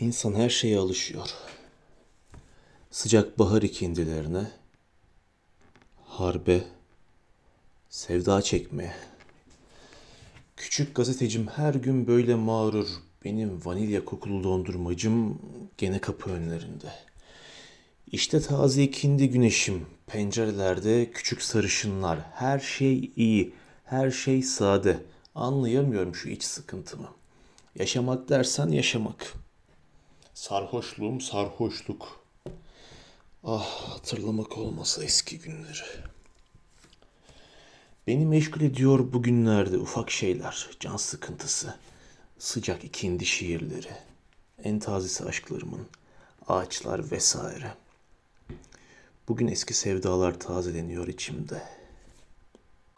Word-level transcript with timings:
İnsan 0.00 0.34
her 0.34 0.48
şeye 0.50 0.78
alışıyor. 0.78 1.30
Sıcak 2.90 3.38
bahar 3.38 3.62
ikindilerine, 3.62 4.50
harbe, 6.04 6.64
sevda 7.90 8.42
çekmeye. 8.42 8.94
Küçük 10.56 10.94
gazetecim 10.94 11.46
her 11.46 11.74
gün 11.74 12.06
böyle 12.06 12.34
mağrur. 12.34 12.88
Benim 13.24 13.64
vanilya 13.64 14.04
kokulu 14.04 14.44
dondurmacım 14.44 15.38
gene 15.78 15.98
kapı 15.98 16.30
önlerinde. 16.30 16.92
İşte 18.12 18.40
taze 18.40 18.82
ikindi 18.82 19.30
güneşim. 19.30 19.86
Pencerelerde 20.06 21.10
küçük 21.10 21.42
sarışınlar. 21.42 22.18
Her 22.34 22.58
şey 22.58 23.10
iyi. 23.16 23.52
Her 23.84 24.10
şey 24.10 24.42
sade. 24.42 24.98
Anlayamıyorum 25.34 26.14
şu 26.14 26.28
iç 26.28 26.42
sıkıntımı. 26.42 27.08
Yaşamak 27.76 28.28
dersen 28.28 28.68
yaşamak. 28.68 29.39
Sarhoşluğum 30.40 31.20
sarhoşluk. 31.20 32.24
Ah 33.44 33.66
hatırlamak 33.66 34.58
olmasa 34.58 35.04
eski 35.04 35.38
günleri. 35.38 35.82
Beni 38.06 38.26
meşgul 38.26 38.60
ediyor 38.60 39.12
bugünlerde 39.12 39.78
ufak 39.78 40.10
şeyler, 40.10 40.70
can 40.80 40.96
sıkıntısı, 40.96 41.74
sıcak 42.38 42.84
ikindi 42.84 43.26
şiirleri, 43.26 43.90
en 44.64 44.78
tazesi 44.78 45.24
aşklarımın, 45.24 45.86
ağaçlar 46.48 47.10
vesaire. 47.10 47.74
Bugün 49.28 49.48
eski 49.48 49.74
sevdalar 49.74 50.40
tazeleniyor 50.40 51.08
içimde. 51.08 51.62